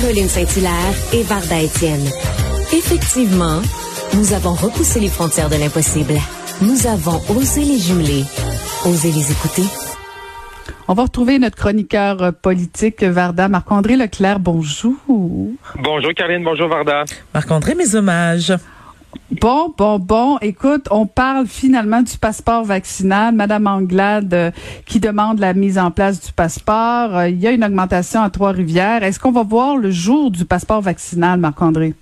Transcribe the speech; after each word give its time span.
Caroline 0.00 0.28
Saint-Hilaire 0.28 0.94
et 1.12 1.22
Varda 1.24 1.60
Étienne. 1.60 2.06
Effectivement, 2.72 3.60
nous 4.16 4.32
avons 4.32 4.54
repoussé 4.54 4.98
les 4.98 5.08
frontières 5.08 5.50
de 5.50 5.56
l'impossible. 5.56 6.14
Nous 6.62 6.86
avons 6.86 7.20
osé 7.36 7.60
les 7.60 7.78
jumeler, 7.78 8.24
osé 8.86 9.12
les 9.12 9.30
écouter. 9.30 9.64
On 10.88 10.94
va 10.94 11.02
retrouver 11.02 11.38
notre 11.38 11.56
chroniqueur 11.56 12.22
euh, 12.22 12.32
politique, 12.32 13.02
Varda. 13.02 13.48
Marc-André 13.48 13.96
Leclerc, 13.96 14.38
bonjour. 14.40 14.94
Bonjour 15.06 16.14
Caroline, 16.16 16.44
bonjour 16.44 16.68
Varda. 16.68 17.04
Marc-André, 17.34 17.74
mes 17.74 17.94
hommages. 17.94 18.54
Bon, 19.30 19.72
bon, 19.76 19.98
bon. 19.98 20.38
Écoute, 20.42 20.86
on 20.90 21.06
parle 21.06 21.46
finalement 21.46 22.02
du 22.02 22.18
passeport 22.18 22.64
vaccinal. 22.64 23.34
Madame 23.34 23.66
Anglade 23.66 24.34
euh, 24.34 24.50
qui 24.86 25.00
demande 25.00 25.38
la 25.38 25.54
mise 25.54 25.78
en 25.78 25.90
place 25.90 26.24
du 26.24 26.32
passeport. 26.32 27.16
Euh, 27.16 27.28
il 27.28 27.38
y 27.38 27.46
a 27.46 27.52
une 27.52 27.64
augmentation 27.64 28.22
à 28.22 28.30
Trois-Rivières. 28.30 29.02
Est-ce 29.02 29.18
qu'on 29.20 29.32
va 29.32 29.42
voir 29.42 29.76
le 29.76 29.90
jour 29.90 30.30
du 30.30 30.44
passeport 30.44 30.80
vaccinal, 30.80 31.38
Marc-André? 31.38 31.94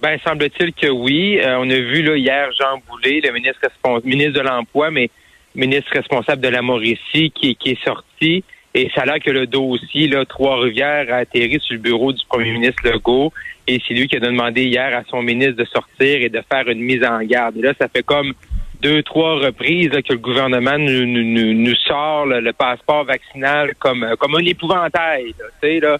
Ben, 0.00 0.18
semble-t-il 0.24 0.72
que 0.74 0.88
oui. 0.88 1.38
Euh, 1.40 1.58
on 1.58 1.68
a 1.70 1.74
vu 1.74 2.02
là 2.02 2.16
hier 2.16 2.48
Jean 2.58 2.80
Boulet, 2.88 3.20
le 3.22 3.32
ministre, 3.32 3.60
ministre 4.04 4.34
de 4.34 4.40
l'Emploi, 4.40 4.90
mais 4.90 5.10
ministre 5.54 5.90
responsable 5.92 6.42
de 6.42 6.48
la 6.48 6.62
Mauricie, 6.62 7.30
qui, 7.30 7.56
qui 7.56 7.70
est 7.70 7.84
sorti. 7.84 8.44
Et 8.78 8.88
ça 8.94 9.00
a 9.02 9.06
l'air 9.06 9.18
que 9.18 9.32
le 9.32 9.48
dossier, 9.48 10.06
là, 10.06 10.24
Trois-Rivières, 10.24 11.12
a 11.12 11.16
atterri 11.16 11.58
sur 11.60 11.74
le 11.74 11.80
bureau 11.80 12.12
du 12.12 12.24
premier 12.28 12.52
ministre 12.52 12.88
Legault. 12.88 13.32
Et 13.66 13.80
c'est 13.84 13.92
lui 13.92 14.06
qui 14.06 14.16
a 14.16 14.20
demandé 14.20 14.66
hier 14.66 14.96
à 14.96 15.02
son 15.10 15.20
ministre 15.20 15.56
de 15.56 15.64
sortir 15.64 16.22
et 16.22 16.28
de 16.28 16.40
faire 16.48 16.68
une 16.68 16.82
mise 16.82 17.02
en 17.02 17.18
garde. 17.22 17.56
Et 17.56 17.62
là, 17.62 17.72
ça 17.76 17.88
fait 17.88 18.04
comme 18.04 18.34
deux, 18.80 19.02
trois 19.02 19.34
reprises 19.40 19.90
que 19.90 20.12
le 20.12 20.18
gouvernement 20.18 20.78
nous, 20.78 21.74
sort 21.88 22.26
le 22.26 22.52
passeport 22.52 23.04
vaccinal 23.04 23.74
comme, 23.80 24.14
comme 24.16 24.36
un 24.36 24.44
épouvantail. 24.44 25.34
Là, 25.40 25.68
là. 25.80 25.98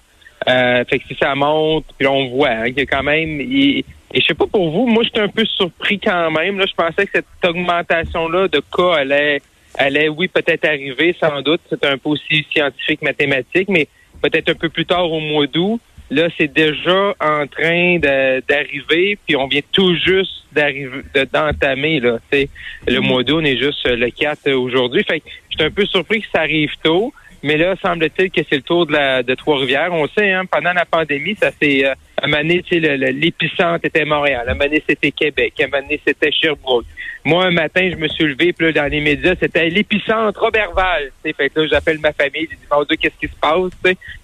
Euh, 0.49 0.85
fait 0.85 1.01
que 1.01 1.09
si 1.09 1.17
ça 1.17 1.35
monte, 1.35 1.85
puis 1.99 2.07
on 2.07 2.29
voit 2.29 2.51
hein, 2.51 2.67
qu'il 2.67 2.79
y 2.79 2.83
a 2.83 2.87
quand 2.87 3.03
même... 3.03 3.41
et 3.41 3.85
je 4.15 4.21
sais 4.21 4.35
pas 4.35 4.47
pour 4.47 4.71
vous, 4.71 4.87
moi, 4.87 5.03
j'étais 5.03 5.19
un 5.19 5.29
peu 5.29 5.45
surpris 5.45 5.99
quand 5.99 6.31
même. 6.31 6.61
Là, 6.61 6.67
je 6.67 6.75
pensais 6.75 7.07
que 7.07 7.13
cette 7.13 7.45
augmentation-là 7.45 8.47
de 8.47 8.61
cas 8.61 8.99
allait 8.99 9.41
allait, 9.79 10.09
oui, 10.09 10.29
peut-être 10.29 10.65
arriver, 10.65 11.15
sans 11.19 11.41
doute. 11.41 11.61
C'est 11.71 11.85
un 11.87 11.97
peu 11.97 12.11
aussi 12.11 12.47
scientifique, 12.53 13.03
mathématique, 13.03 13.69
mais 13.69 13.89
peut-être 14.21 14.51
un 14.51 14.55
peu 14.55 14.69
plus 14.69 14.85
tard 14.85 15.11
au 15.11 15.21
mois 15.21 15.47
d'août. 15.47 15.81
Là, 16.11 16.29
c'est 16.37 16.53
déjà 16.53 17.15
en 17.21 17.47
train 17.47 17.99
d'arriver, 17.99 19.19
puis 19.27 19.37
on 19.37 19.47
vient 19.47 19.61
tout 19.73 19.95
juste 19.95 20.45
d'arriver, 20.53 21.03
d'entamer, 21.33 22.01
là. 22.01 22.19
le 22.33 22.47
mm-hmm. 22.87 23.01
mois 23.01 23.23
d'août, 23.23 23.41
on 23.43 23.45
est 23.45 23.59
juste 23.59 23.87
le 23.87 24.11
4 24.11 24.51
aujourd'hui. 24.53 25.05
Fait 25.05 25.21
que 25.21 25.27
j'étais 25.51 25.65
un 25.65 25.71
peu 25.71 25.85
surpris 25.85 26.23
que 26.23 26.29
ça 26.33 26.41
arrive 26.41 26.73
tôt. 26.83 27.13
Mais 27.43 27.57
là, 27.57 27.75
semble-t-il 27.81 28.31
que 28.31 28.41
c'est 28.49 28.57
le 28.57 28.63
tour 28.63 28.87
de, 28.87 28.93
la, 28.93 29.23
de 29.23 29.35
Trois-Rivières. 29.35 29.93
On 29.93 30.07
sait, 30.09 30.33
hein, 30.33 30.45
pendant 30.47 30.73
la 30.73 30.85
pandémie, 30.85 31.37
ça 31.37 31.51
s'est... 31.53 31.87
Euh, 31.87 31.95
à 32.21 32.27
donné, 32.27 32.65
l'épicentre 32.71 33.85
était 33.85 34.05
Montréal. 34.05 34.49
À 34.49 34.55
donné, 34.55 34.83
c'était 34.89 35.13
Québec. 35.13 35.55
À 35.61 35.81
donné, 35.81 36.01
c'était 36.05 36.33
Sherbrooke. 36.33 36.87
Moi, 37.25 37.45
un 37.45 37.51
matin, 37.51 37.89
je 37.93 37.97
me 37.97 38.09
suis 38.09 38.25
levé, 38.25 38.53
puis 38.53 38.67
là, 38.67 38.73
dans 38.73 38.91
les 38.91 39.01
médias, 39.01 39.35
c'était 39.39 39.69
l'épicentre 39.69 40.41
Robertval. 40.41 41.11
Fait 41.23 41.49
que 41.49 41.61
là, 41.61 41.67
j'appelle 41.71 41.99
ma 41.99 42.13
famille, 42.13 42.49
je 42.51 42.57
dis, 42.57 42.63
mon 42.71 42.83
Dieu, 42.85 42.97
qu'est-ce 42.97 43.19
qui 43.21 43.33
se 43.33 43.39
passe? 43.41 43.71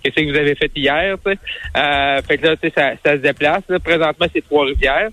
Qu'est-ce 0.03 0.15
que 0.15 0.31
vous 0.31 0.37
avez 0.37 0.55
fait 0.55 0.71
hier? 0.75 1.17
Euh, 1.27 2.23
fait 2.23 2.39
que 2.39 2.47
là, 2.47 2.57
ça, 2.75 2.93
ça 3.05 3.13
se 3.13 3.21
déplace. 3.21 3.63
Présentement, 3.85 4.27
c'est 4.33 4.45
Trois-Rivières. 4.45 5.11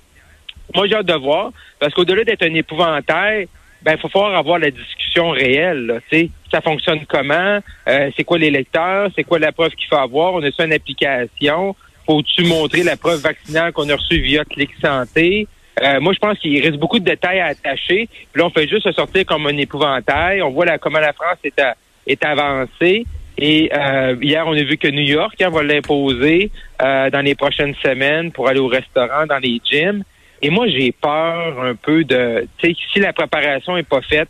Moi, 0.73 0.87
j'ai 0.87 0.95
hâte 0.95 1.05
de 1.05 1.13
voir, 1.13 1.51
parce 1.79 1.93
qu'au-delà 1.93 2.23
d'être 2.23 2.43
un 2.43 2.53
épouvantail, 2.53 3.47
ben, 3.83 3.97
faut 3.97 4.09
falloir 4.09 4.35
avoir 4.35 4.59
la 4.59 4.69
discussion 4.69 5.29
réelle. 5.31 5.85
Là, 5.87 6.19
ça 6.51 6.61
fonctionne 6.61 7.05
comment? 7.07 7.59
Euh, 7.87 8.11
c'est 8.15 8.23
quoi 8.23 8.37
les 8.37 8.51
lecteurs? 8.51 9.09
C'est 9.15 9.23
quoi 9.23 9.39
la 9.39 9.51
preuve 9.51 9.71
qu'il 9.71 9.87
faut 9.87 9.95
avoir? 9.95 10.33
On 10.33 10.43
a 10.43 10.51
ça 10.51 10.65
une 10.65 10.73
application. 10.73 11.75
Faut-tu 12.05 12.43
montrer 12.43 12.83
la 12.83 12.97
preuve 12.97 13.21
vaccinale 13.21 13.71
qu'on 13.73 13.89
a 13.89 13.95
reçue 13.95 14.19
via 14.21 14.45
Clic 14.45 14.69
Santé? 14.81 15.47
Euh, 15.81 15.99
moi, 15.99 16.13
je 16.13 16.19
pense 16.19 16.37
qu'il 16.37 16.61
reste 16.61 16.77
beaucoup 16.77 16.99
de 16.99 17.05
détails 17.05 17.39
à 17.39 17.47
attacher. 17.47 18.07
Puis 18.31 18.41
là, 18.41 18.45
on 18.45 18.49
fait 18.51 18.67
juste 18.67 18.83
se 18.83 18.91
sortir 18.91 19.25
comme 19.25 19.47
un 19.47 19.57
épouvantail. 19.57 20.41
On 20.41 20.51
voit 20.51 20.65
la, 20.65 20.77
comment 20.77 20.99
la 20.99 21.13
France 21.13 21.37
est, 21.43 21.61
est 22.05 22.23
avancée. 22.23 23.05
Et 23.37 23.71
euh, 23.73 24.15
hier, 24.21 24.45
on 24.45 24.53
a 24.53 24.63
vu 24.63 24.77
que 24.77 24.89
New 24.89 25.01
York 25.01 25.41
hein, 25.41 25.49
va 25.49 25.63
l'imposer 25.63 26.51
dans 26.79 27.23
les 27.23 27.33
prochaines 27.33 27.73
semaines 27.75 28.31
pour 28.31 28.47
aller 28.47 28.59
au 28.59 28.67
restaurant, 28.67 29.25
dans 29.27 29.37
les 29.37 29.59
gyms. 29.63 30.03
Et 30.41 30.49
moi, 30.49 30.67
j'ai 30.67 30.91
peur 30.91 31.61
un 31.63 31.75
peu 31.75 32.03
de, 32.03 32.47
tu 32.57 32.69
sais, 32.69 32.75
si 32.91 32.99
la 32.99 33.13
préparation 33.13 33.77
est 33.77 33.87
pas 33.87 34.01
faite, 34.01 34.29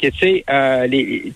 que 0.00 0.08
tu 0.08 0.18
sais, 0.18 0.44
euh, 0.48 0.86
les, 0.86 1.32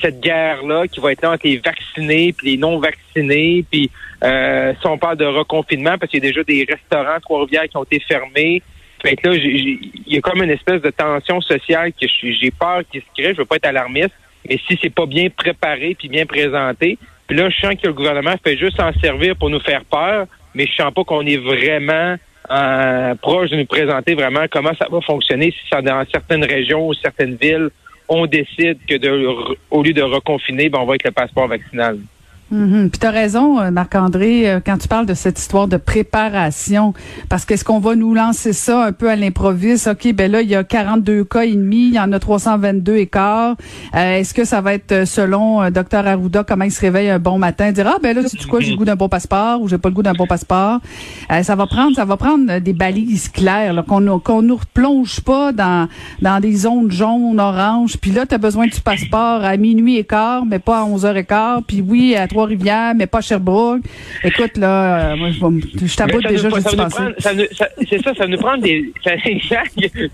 cette 0.00 0.20
guerre-là 0.20 0.86
qui 0.88 1.00
va 1.00 1.12
être 1.12 1.22
là 1.22 1.32
entre 1.32 1.46
les 1.46 1.58
vaccinés 1.58 2.32
puis 2.32 2.52
les 2.52 2.56
non 2.56 2.78
vaccinés, 2.78 3.64
puis 3.70 3.90
euh, 4.24 4.72
si 4.80 4.86
on 4.86 4.96
parle 4.96 5.18
de 5.18 5.26
reconfinement, 5.26 5.98
parce 5.98 6.10
qu'il 6.10 6.24
y 6.24 6.26
a 6.26 6.30
déjà 6.30 6.42
des 6.42 6.66
restaurants 6.68 7.20
Trois-Rivières 7.20 7.68
qui 7.68 7.76
ont 7.76 7.84
été 7.84 8.00
fermés. 8.00 8.62
Fait 9.02 9.22
là, 9.22 9.34
il 9.34 10.02
y 10.06 10.16
a 10.16 10.20
comme 10.22 10.42
une 10.42 10.50
espèce 10.50 10.80
de 10.80 10.90
tension 10.90 11.42
sociale 11.42 11.92
que 11.92 12.06
j'ai 12.22 12.50
peur 12.50 12.80
qu'il 12.90 13.02
se 13.02 13.06
crée. 13.14 13.34
Je 13.34 13.38
veux 13.38 13.44
pas 13.44 13.56
être 13.56 13.66
alarmiste, 13.66 14.14
mais 14.48 14.58
si 14.66 14.78
c'est 14.80 14.94
pas 14.94 15.04
bien 15.04 15.28
préparé 15.28 15.94
puis 15.98 16.08
bien 16.08 16.24
présenté, 16.24 16.96
puis 17.26 17.36
là, 17.36 17.50
je 17.50 17.60
sens 17.60 17.74
que 17.74 17.86
le 17.86 17.92
gouvernement 17.92 18.34
fait 18.42 18.56
juste 18.56 18.76
s'en 18.76 18.92
servir 19.00 19.36
pour 19.36 19.50
nous 19.50 19.60
faire 19.60 19.84
peur, 19.84 20.26
mais 20.54 20.66
je 20.66 20.74
sens 20.74 20.94
pas 20.94 21.04
qu'on 21.04 21.26
est 21.26 21.36
vraiment 21.36 22.16
euh, 22.50 23.14
proche 23.16 23.50
de 23.50 23.56
nous 23.56 23.66
présenter 23.66 24.14
vraiment 24.14 24.46
comment 24.50 24.72
ça 24.78 24.86
va 24.90 25.00
fonctionner 25.00 25.50
si 25.50 25.68
ça, 25.70 25.82
dans 25.82 26.04
certaines 26.10 26.44
régions 26.44 26.88
ou 26.88 26.94
certaines 26.94 27.36
villes, 27.36 27.70
on 28.08 28.26
décide 28.26 28.78
que 28.88 28.96
de, 28.96 29.56
au 29.70 29.82
lieu 29.82 29.92
de 29.92 30.02
reconfiner, 30.02 30.68
ben, 30.68 30.78
on 30.80 30.84
va 30.84 30.92
avec 30.92 31.04
le 31.04 31.10
passeport 31.10 31.48
vaccinal. 31.48 31.98
Mm 32.50 32.88
Puis 32.90 33.00
tu 33.00 33.06
as 33.06 33.10
raison, 33.10 33.60
euh, 33.60 33.72
Marc-André, 33.72 34.48
euh, 34.48 34.60
quand 34.64 34.78
tu 34.78 34.86
parles 34.86 35.06
de 35.06 35.14
cette 35.14 35.38
histoire 35.38 35.66
de 35.66 35.76
préparation, 35.76 36.94
parce 37.28 37.44
qu'est-ce 37.44 37.64
qu'on 37.64 37.80
va 37.80 37.96
nous 37.96 38.14
lancer 38.14 38.52
ça 38.52 38.84
un 38.84 38.92
peu 38.92 39.10
à 39.10 39.16
l'improviste? 39.16 39.88
OK, 39.88 40.12
ben 40.12 40.30
là, 40.30 40.42
il 40.42 40.48
y 40.48 40.54
a 40.54 40.62
42 40.62 41.24
cas 41.24 41.44
et 41.44 41.52
demi, 41.52 41.88
il 41.88 41.94
y 41.94 41.98
en 41.98 42.12
a 42.12 42.20
322 42.20 42.96
écarts. 42.96 43.56
Euh, 43.96 44.18
est-ce 44.18 44.32
que 44.32 44.44
ça 44.44 44.60
va 44.60 44.74
être, 44.74 45.06
selon 45.06 45.60
euh, 45.60 45.70
Dr 45.70 46.06
Arruda, 46.06 46.44
comment 46.44 46.64
il 46.64 46.70
se 46.70 46.80
réveille 46.80 47.10
un 47.10 47.18
bon 47.18 47.36
matin, 47.38 47.72
dire, 47.72 47.88
ah, 47.88 47.98
ben 48.00 48.14
là, 48.14 48.22
tu 48.22 48.46
quoi, 48.46 48.60
j'ai 48.60 48.70
le 48.70 48.76
goût 48.76 48.84
d'un 48.84 48.96
bon 48.96 49.08
passeport 49.08 49.60
ou 49.60 49.68
j'ai 49.68 49.78
pas 49.78 49.88
le 49.88 49.94
goût 49.94 50.02
d'un 50.02 50.14
bon 50.14 50.26
passeport? 50.26 50.80
ça 51.42 51.56
va 51.56 51.66
prendre, 51.66 51.96
ça 51.96 52.04
va 52.04 52.16
prendre 52.16 52.60
des 52.60 52.72
balises 52.72 53.28
claires, 53.28 53.84
qu'on 53.86 54.20
qu'on 54.20 54.42
nous 54.42 54.56
replonge 54.56 55.20
pas 55.20 55.52
dans, 55.52 55.88
dans 56.22 56.40
des 56.40 56.54
zones 56.54 56.90
jaunes, 56.90 57.40
oranges. 57.40 57.96
Puis 57.96 58.12
là, 58.12 58.26
tu 58.26 58.34
as 58.34 58.38
besoin 58.38 58.66
du 58.66 58.80
passeport 58.80 59.44
à 59.44 59.56
minuit 59.56 59.96
et 59.96 60.04
quart, 60.04 60.44
mais 60.46 60.58
pas 60.58 60.80
à 60.80 60.84
11 60.84 61.04
h 61.04 61.16
et 61.16 61.24
quart. 61.24 61.62
Puis 61.66 61.82
oui, 61.86 62.14
à 62.14 62.28
Trois-Rivières, 62.36 62.92
mais 62.94 63.06
pas 63.06 63.22
Sherbrooke. 63.22 63.80
Écoute, 64.22 64.58
là, 64.58 65.12
euh, 65.12 65.16
moi, 65.16 65.30
je, 65.30 65.86
je 65.86 65.96
taboute 65.96 66.26
déjà, 66.26 66.50
je 66.50 67.86
C'est 67.88 68.02
ça, 68.02 68.14
ça 68.14 68.24
va 68.24 68.26
nous 68.26 68.36
prendre 68.36 68.62
des, 68.62 68.92
ça, 69.02 69.62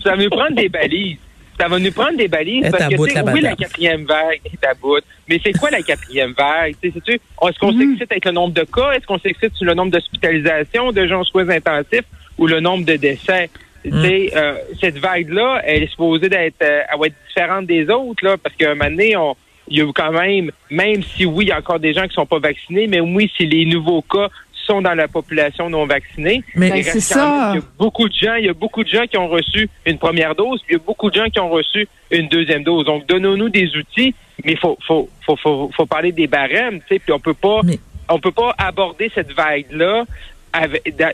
ça 0.04 0.10
va 0.10 0.16
nous 0.16 0.30
prendre 0.30 0.54
des 0.54 0.68
balises. 0.68 1.16
Ça 1.58 1.66
va 1.66 1.80
nous 1.80 1.90
prendre 1.90 2.16
des 2.16 2.28
balises 2.28 2.62
parce 2.70 2.86
que, 2.86 2.96
c'est 3.08 3.22
oui, 3.32 3.40
la 3.40 3.56
quatrième 3.56 4.04
vague 4.04 4.40
est 4.44 4.64
à 4.64 4.74
bout. 4.74 5.02
Mais 5.28 5.40
c'est 5.44 5.52
quoi 5.52 5.70
la 5.70 5.82
quatrième 5.82 6.32
vague? 6.32 6.76
Est-ce 6.80 7.58
qu'on 7.58 7.72
mm-hmm. 7.72 7.78
s'excite 7.78 8.12
avec 8.12 8.24
le 8.24 8.32
nombre 8.32 8.54
de 8.54 8.62
cas? 8.62 8.92
Est-ce 8.92 9.04
qu'on 9.06 9.18
s'excite 9.18 9.54
sur 9.56 9.66
le 9.66 9.74
nombre 9.74 9.90
d'hospitalisations, 9.90 10.92
de 10.92 11.06
gens 11.08 11.24
soins 11.24 11.48
intensifs 11.48 12.06
ou 12.38 12.46
le 12.46 12.60
nombre 12.60 12.84
de 12.84 12.94
décès? 12.94 13.50
Mm. 13.84 14.04
Euh, 14.04 14.54
cette 14.80 14.98
vague-là, 14.98 15.60
elle 15.64 15.82
est 15.82 15.90
supposée 15.90 16.28
d'être, 16.28 16.62
euh, 16.62 16.82
elle 16.88 17.00
va 17.00 17.06
être 17.06 17.16
différente 17.26 17.66
des 17.66 17.90
autres, 17.90 18.24
là, 18.24 18.36
parce 18.36 18.54
qu'à 18.54 18.70
un 18.70 18.74
moment 18.76 18.90
donné, 18.90 19.16
on, 19.16 19.34
il 19.68 19.78
y 19.78 19.80
a 19.82 19.92
quand 19.92 20.12
même, 20.12 20.50
même 20.70 21.02
si 21.02 21.24
oui, 21.24 21.46
il 21.46 21.48
y 21.48 21.52
a 21.52 21.58
encore 21.58 21.80
des 21.80 21.94
gens 21.94 22.06
qui 22.06 22.14
sont 22.14 22.26
pas 22.26 22.38
vaccinés, 22.38 22.86
mais 22.86 23.00
oui, 23.00 23.30
si 23.36 23.46
les 23.46 23.64
nouveaux 23.64 24.02
cas 24.02 24.28
sont 24.66 24.80
dans 24.80 24.94
la 24.94 25.08
population 25.08 25.68
non 25.68 25.86
vaccinée. 25.86 26.42
Mais 26.54 26.70
il 26.76 26.84
c'est 26.84 27.00
ça. 27.00 27.50
Il 27.52 27.56
y 27.56 27.58
a 27.58 27.66
beaucoup 27.78 28.08
de 28.08 28.14
gens, 28.14 28.34
il 28.36 28.46
y 28.46 28.48
a 28.48 28.54
beaucoup 28.54 28.84
de 28.84 28.88
gens 28.88 29.06
qui 29.06 29.16
ont 29.18 29.28
reçu 29.28 29.68
une 29.86 29.98
première 29.98 30.34
dose, 30.34 30.60
puis 30.62 30.74
il 30.74 30.78
y 30.78 30.80
a 30.80 30.84
beaucoup 30.84 31.10
de 31.10 31.14
gens 31.16 31.28
qui 31.28 31.40
ont 31.40 31.50
reçu 31.50 31.88
une 32.10 32.28
deuxième 32.28 32.62
dose. 32.62 32.84
Donc, 32.84 33.06
donnons-nous 33.06 33.48
des 33.48 33.74
outils, 33.76 34.14
mais 34.44 34.56
faut, 34.56 34.78
faut, 34.86 35.08
faut, 35.26 35.36
faut, 35.36 35.70
faut 35.74 35.86
parler 35.86 36.12
des 36.12 36.26
barèmes, 36.26 36.80
tu 36.80 36.94
sais, 36.94 36.98
puis 37.00 37.12
on 37.12 37.18
peut 37.18 37.34
pas, 37.34 37.60
Mais- 37.64 37.78
on 38.08 38.18
peut 38.20 38.32
pas 38.32 38.54
aborder 38.58 39.10
cette 39.14 39.32
vague-là 39.32 40.04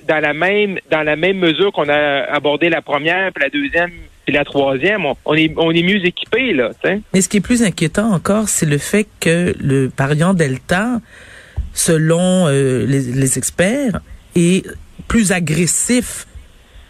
dans 0.06 0.20
la 0.20 0.34
même, 0.34 0.78
dans 0.90 1.02
la 1.02 1.16
même 1.16 1.38
mesure 1.38 1.72
qu'on 1.72 1.88
a 1.88 2.24
abordé 2.32 2.68
la 2.68 2.82
première, 2.82 3.32
puis 3.32 3.44
la 3.44 3.50
deuxième, 3.50 3.92
puis 4.28 4.36
la 4.36 4.44
troisième. 4.44 5.06
On, 5.06 5.16
on 5.24 5.34
est, 5.34 5.54
on 5.56 5.70
est 5.70 5.82
mieux 5.82 6.04
équipés, 6.04 6.52
là. 6.52 6.72
Mais 7.14 7.22
ce 7.22 7.30
qui 7.30 7.38
est 7.38 7.40
plus 7.40 7.62
inquiétant 7.62 8.12
encore, 8.12 8.50
c'est 8.50 8.66
le 8.66 8.76
fait 8.76 9.06
que 9.20 9.54
le 9.58 9.90
variant 9.96 10.34
Delta, 10.34 11.00
selon 11.72 12.46
euh, 12.46 12.84
les, 12.84 13.00
les 13.00 13.38
experts, 13.38 14.02
est 14.36 14.66
plus 15.08 15.32
agressif 15.32 16.26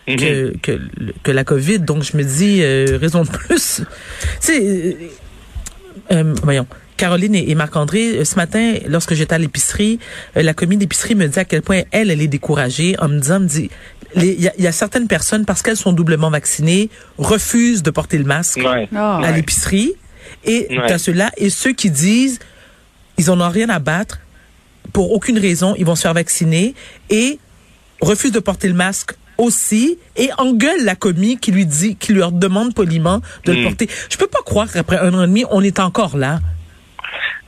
que, 0.08 0.56
que, 0.56 0.80
que 1.22 1.30
la 1.30 1.44
COVID. 1.44 1.78
Donc, 1.78 2.02
je 2.02 2.16
me 2.16 2.24
dis, 2.24 2.58
euh, 2.60 2.98
raison 3.00 3.22
de 3.22 3.28
plus. 3.28 3.82
C'est, 4.40 4.96
euh, 6.10 6.34
voyons. 6.42 6.66
Caroline 6.98 7.34
et, 7.34 7.50
et 7.50 7.54
Marc-André, 7.54 8.18
euh, 8.18 8.24
ce 8.26 8.34
matin, 8.36 8.74
lorsque 8.86 9.14
j'étais 9.14 9.34
à 9.34 9.38
l'épicerie, 9.38 9.98
euh, 10.36 10.42
la 10.42 10.52
commis 10.52 10.76
d'épicerie 10.76 11.14
me 11.14 11.26
dit 11.26 11.38
à 11.38 11.46
quel 11.46 11.62
point 11.62 11.80
elle, 11.92 12.10
elle 12.10 12.20
est 12.20 12.26
découragée 12.28 12.94
en 12.98 13.08
me 13.08 13.18
disant, 13.18 13.40
me 13.40 13.46
dit, 13.46 13.70
il 14.16 14.24
y, 14.40 14.48
a- 14.48 14.52
il 14.58 14.64
y 14.64 14.66
a 14.66 14.72
certaines 14.72 15.06
personnes, 15.06 15.44
parce 15.46 15.62
qu'elles 15.62 15.76
sont 15.76 15.92
doublement 15.92 16.28
vaccinées, 16.30 16.90
refusent 17.16 17.82
de 17.82 17.90
porter 17.90 18.18
le 18.18 18.24
masque 18.24 18.58
Ouais. 18.62 18.88
Ah. 18.94 19.20
à 19.24 19.32
l'épicerie. 19.32 19.92
Et 20.44 20.66
Ouais. 20.70 20.86
t'as 20.88 20.98
ceux-là 20.98 21.30
et 21.38 21.48
ceux 21.48 21.72
qui 21.72 21.90
disent 21.90 22.38
ils 23.16 23.30
en 23.30 23.40
ont 23.40 23.48
rien 23.48 23.68
à 23.70 23.78
battre 23.78 24.20
pour 24.92 25.12
aucune 25.12 25.38
raison, 25.38 25.74
ils 25.78 25.84
vont 25.86 25.94
se 25.96 26.02
faire 26.02 26.14
vacciner 26.14 26.74
et 27.10 27.38
refusent 28.00 28.32
de 28.32 28.38
porter 28.40 28.68
le 28.68 28.74
masque 28.74 29.14
aussi 29.38 29.98
et 30.16 30.30
engueule 30.38 30.84
la 30.84 30.94
commis 30.96 31.38
qui 31.38 31.50
lui 31.52 31.64
dit 31.66 31.96
qui 31.96 32.12
leur 32.12 32.30
demande 32.32 32.74
poliment 32.74 33.20
de 33.44 33.52
le 33.52 33.60
Hmm. 33.60 33.64
porter. 33.64 33.88
Je 34.10 34.16
peux 34.16 34.26
pas 34.26 34.40
croire 34.44 34.70
qu'après 34.70 34.98
un 34.98 35.12
an 35.14 35.22
et 35.24 35.26
demi, 35.26 35.44
on 35.50 35.62
est 35.62 35.78
encore 35.80 36.16
là. 36.16 36.40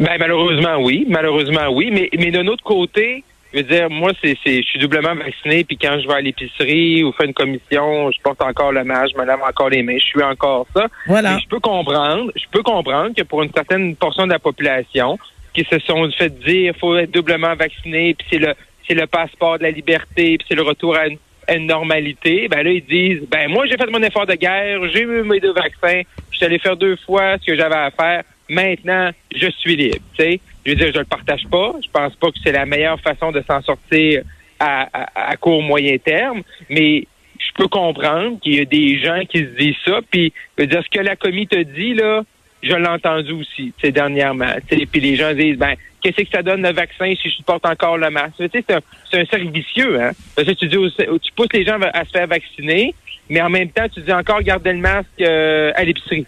Ben 0.00 0.16
malheureusement 0.18 0.78
oui, 0.78 1.04
malheureusement 1.08 1.68
oui, 1.70 1.90
mais 1.92 2.08
mais 2.18 2.30
d'un 2.30 2.46
autre 2.46 2.64
côté, 2.64 3.22
je 3.52 3.58
veux 3.58 3.64
dire 3.64 3.90
moi 3.90 4.12
c'est 4.22 4.34
c'est 4.42 4.62
je 4.62 4.66
suis 4.66 4.78
doublement 4.78 5.14
vacciné 5.14 5.62
puis 5.62 5.76
quand 5.76 6.00
je 6.00 6.08
vais 6.08 6.14
à 6.14 6.20
l'épicerie 6.22 7.04
ou 7.04 7.12
faire 7.12 7.26
une 7.26 7.34
commission, 7.34 8.10
je 8.10 8.18
porte 8.22 8.40
encore 8.40 8.72
le 8.72 8.82
masque, 8.82 9.12
je 9.14 9.20
me 9.20 9.26
lave 9.26 9.42
encore 9.42 9.68
les 9.68 9.82
mains, 9.82 9.98
je 9.98 10.06
suis 10.06 10.22
encore 10.22 10.66
ça. 10.74 10.86
Voilà. 11.06 11.36
Je 11.38 11.46
peux 11.48 11.60
comprendre, 11.60 12.32
je 12.34 12.44
peux 12.50 12.62
comprendre 12.62 13.14
que 13.14 13.22
pour 13.24 13.42
une 13.42 13.52
certaine 13.52 13.94
portion 13.94 14.26
de 14.26 14.32
la 14.32 14.38
population 14.38 15.18
qui 15.52 15.66
se 15.70 15.78
sont 15.80 16.10
fait 16.12 16.30
dire 16.30 16.72
faut 16.80 16.96
être 16.96 17.10
doublement 17.10 17.54
vacciné 17.54 18.14
puis 18.14 18.26
c'est 18.30 18.38
le 18.38 18.54
c'est 18.88 18.94
le 18.94 19.06
passeport 19.06 19.58
de 19.58 19.64
la 19.64 19.70
liberté 19.70 20.38
puis 20.38 20.46
c'est 20.48 20.56
le 20.56 20.62
retour 20.62 20.96
à 20.96 21.08
une, 21.08 21.18
à 21.46 21.56
une 21.56 21.66
normalité, 21.66 22.48
ben 22.48 22.62
là 22.62 22.70
ils 22.70 22.86
disent 22.86 23.28
ben 23.28 23.50
moi 23.50 23.66
j'ai 23.66 23.76
fait 23.76 23.90
mon 23.90 24.02
effort 24.02 24.24
de 24.24 24.34
guerre, 24.34 24.80
j'ai 24.88 25.02
eu 25.02 25.22
mes 25.24 25.40
deux 25.40 25.52
vaccins, 25.52 26.00
je 26.30 26.36
suis 26.38 26.46
allé 26.46 26.58
faire 26.58 26.78
deux 26.78 26.96
fois 27.04 27.36
ce 27.38 27.44
que 27.44 27.54
j'avais 27.54 27.74
à 27.74 27.90
faire. 27.90 28.22
Maintenant, 28.50 29.10
je 29.34 29.48
suis 29.58 29.76
libre. 29.76 29.98
Tu 30.18 30.24
sais, 30.24 30.40
je 30.66 30.70
veux 30.72 30.76
dire, 30.76 30.90
je 30.92 30.98
le 30.98 31.04
partage 31.04 31.46
pas. 31.50 31.72
Je 31.82 31.88
pense 31.90 32.14
pas 32.16 32.30
que 32.32 32.38
c'est 32.44 32.52
la 32.52 32.66
meilleure 32.66 33.00
façon 33.00 33.30
de 33.30 33.42
s'en 33.46 33.62
sortir 33.62 34.22
à, 34.58 34.88
à, 34.92 35.30
à 35.30 35.36
court 35.36 35.62
moyen 35.62 35.96
terme, 35.98 36.42
mais 36.68 37.06
je 37.38 37.52
peux 37.54 37.68
comprendre 37.68 38.38
qu'il 38.40 38.56
y 38.56 38.60
a 38.60 38.64
des 38.64 38.98
gens 38.98 39.22
qui 39.28 39.38
se 39.38 39.56
disent 39.56 39.76
ça. 39.84 40.00
Puis, 40.10 40.32
je 40.58 40.64
veux 40.64 40.66
dire, 40.66 40.82
ce 40.82 40.90
que 40.90 41.02
la 41.02 41.14
commis 41.16 41.46
te 41.46 41.62
dit 41.62 41.94
là, 41.94 42.24
je 42.62 42.74
l'ai 42.74 42.88
entendu 42.88 43.32
aussi, 43.32 43.72
sais, 43.80 43.92
dernièrement. 43.92 44.52
Tu 44.68 44.78
sais, 44.78 44.86
puis 44.86 45.00
les 45.00 45.16
gens 45.16 45.32
disent, 45.32 45.56
ben, 45.56 45.74
qu'est-ce 46.02 46.22
que 46.22 46.30
ça 46.30 46.42
donne 46.42 46.62
le 46.62 46.72
vaccin 46.72 47.14
si 47.20 47.30
je 47.30 47.42
porte 47.42 47.64
encore 47.64 47.96
le 47.96 48.10
masque? 48.10 48.34
C'est 48.38 48.70
un, 48.72 48.80
un 49.12 49.24
cercle 49.24 49.50
vicieux, 49.50 50.02
hein. 50.02 50.10
Parce 50.36 50.48
que 50.48 50.52
tu 50.54 50.66
dis, 50.66 50.76
tu 51.22 51.32
pousses 51.36 51.52
les 51.52 51.64
gens 51.64 51.78
à 51.80 52.04
se 52.04 52.10
faire 52.10 52.26
vacciner, 52.26 52.94
mais 53.30 53.40
en 53.40 53.48
même 53.48 53.70
temps, 53.70 53.88
tu 53.88 54.00
dis 54.00 54.12
encore 54.12 54.42
garder 54.42 54.72
le 54.72 54.78
masque 54.78 55.08
euh, 55.20 55.72
à 55.74 55.84
l'épicerie 55.84 56.26